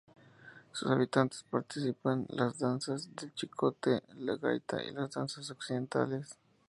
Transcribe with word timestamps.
Sus 0.71 0.89
habitantes 0.91 1.45
practican 1.47 2.25
las 2.29 2.57
danzas 2.57 3.15
del 3.15 3.31
Chicote, 3.35 4.01
la 4.17 4.35
Gaita 4.35 4.83
y 4.83 4.91
danzas 4.95 5.51
occidentales. 5.51 6.39